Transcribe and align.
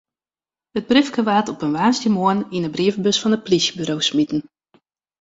It 0.79 0.85
briefke 0.91 1.21
waard 1.29 1.51
op 1.53 1.63
in 1.65 1.73
woansdeitemoarn 1.77 2.47
yn 2.55 2.65
de 2.65 2.71
brievebus 2.75 3.21
fan 3.21 3.35
it 3.37 3.45
polysjeburo 3.45 3.95
smiten. 4.09 4.41